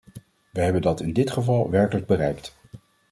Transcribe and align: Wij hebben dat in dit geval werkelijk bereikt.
Wij 0.51 0.63
hebben 0.63 0.81
dat 0.81 1.01
in 1.01 1.13
dit 1.13 1.31
geval 1.31 1.69
werkelijk 1.69 2.05
bereikt. 2.07 2.55